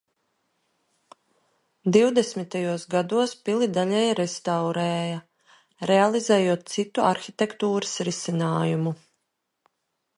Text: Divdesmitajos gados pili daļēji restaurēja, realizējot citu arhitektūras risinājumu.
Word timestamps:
Divdesmitajos 1.97 2.85
gados 2.95 3.35
pili 3.49 3.67
daļēji 3.77 4.15
restaurēja, 4.21 5.21
realizējot 5.93 6.65
citu 6.79 7.05
arhitektūras 7.13 7.97
risinājumu. 8.11 9.01